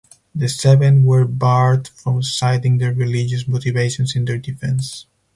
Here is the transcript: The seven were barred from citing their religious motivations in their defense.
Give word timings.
The 0.33 0.49
seven 0.49 1.03
were 1.03 1.25
barred 1.27 1.87
from 1.89 2.23
citing 2.23 2.79
their 2.79 2.91
religious 2.91 3.47
motivations 3.47 4.15
in 4.15 4.25
their 4.25 4.39
defense. 4.39 5.05